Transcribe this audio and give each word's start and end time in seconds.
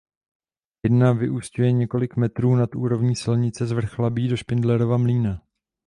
Jedna 0.83 1.11
vyúsťuje 1.13 1.71
několik 1.71 2.15
metrů 2.15 2.55
nad 2.55 2.75
úrovní 2.75 3.15
silnice 3.15 3.67
z 3.67 3.71
Vrchlabí 3.71 4.27
do 4.27 4.37
Špindlerova 4.37 4.97
Mlýna. 4.97 5.41